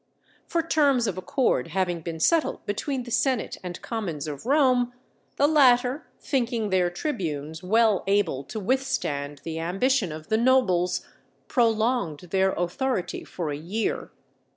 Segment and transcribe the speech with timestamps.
[0.47, 4.93] For terms of accord having been settled between the senate and commons of Rome,
[5.35, 11.05] the latter, thinking their tribunes well able to withstand the ambition of the nobles,
[11.47, 14.09] prolonged their authority for a year.